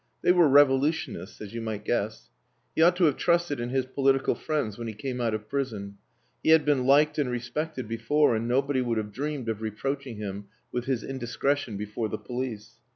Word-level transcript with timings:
They 0.23 0.31
were 0.31 0.49
revolutionists, 0.49 1.41
as 1.41 1.53
you 1.53 1.61
might 1.61 1.85
guess. 1.85 2.31
He 2.75 2.81
ought 2.81 2.95
to 2.95 3.03
have 3.03 3.17
trusted 3.17 3.59
in 3.59 3.69
his 3.69 3.85
political 3.85 4.33
friends 4.33 4.75
when 4.79 4.87
he 4.87 4.95
came 4.95 5.21
out 5.21 5.35
of 5.35 5.47
prison. 5.47 5.99
He 6.41 6.49
had 6.49 6.65
been 6.65 6.87
liked 6.87 7.19
and 7.19 7.29
respected 7.29 7.87
before, 7.87 8.35
and 8.35 8.47
nobody 8.47 8.81
would 8.81 8.97
have 8.97 9.11
dreamed 9.13 9.47
of 9.47 9.61
reproaching 9.61 10.17
him 10.17 10.45
with 10.71 10.85
his 10.85 11.03
indiscretion 11.03 11.77
before 11.77 12.09
the 12.09 12.17
police. 12.17 12.79